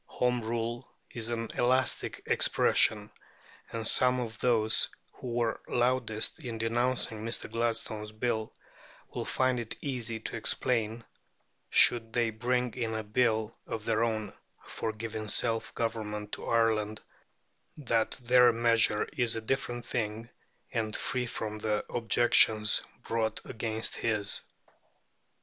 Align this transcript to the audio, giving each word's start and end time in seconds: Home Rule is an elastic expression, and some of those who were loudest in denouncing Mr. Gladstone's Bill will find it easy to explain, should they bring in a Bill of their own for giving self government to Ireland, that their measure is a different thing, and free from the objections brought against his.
Home 0.17 0.41
Rule 0.41 0.91
is 1.11 1.29
an 1.29 1.49
elastic 1.53 2.23
expression, 2.25 3.11
and 3.71 3.87
some 3.87 4.19
of 4.19 4.39
those 4.39 4.89
who 5.13 5.27
were 5.33 5.61
loudest 5.67 6.39
in 6.39 6.57
denouncing 6.57 7.23
Mr. 7.23 7.47
Gladstone's 7.51 8.11
Bill 8.11 8.51
will 9.13 9.25
find 9.25 9.59
it 9.59 9.75
easy 9.79 10.19
to 10.21 10.35
explain, 10.37 11.05
should 11.69 12.13
they 12.13 12.31
bring 12.31 12.73
in 12.73 12.95
a 12.95 13.03
Bill 13.03 13.55
of 13.67 13.85
their 13.85 14.03
own 14.03 14.33
for 14.65 14.91
giving 14.91 15.27
self 15.27 15.71
government 15.75 16.31
to 16.31 16.47
Ireland, 16.47 17.01
that 17.77 18.13
their 18.23 18.51
measure 18.51 19.03
is 19.15 19.35
a 19.35 19.41
different 19.41 19.85
thing, 19.85 20.31
and 20.73 20.95
free 20.95 21.27
from 21.27 21.59
the 21.59 21.85
objections 21.93 22.81
brought 23.03 23.39
against 23.45 23.97
his. 23.97 24.41